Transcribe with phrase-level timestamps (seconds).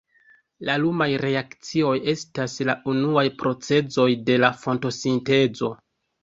[0.67, 5.71] La lumaj reakcioj estas la unuaj procezoj de la fotosintezo.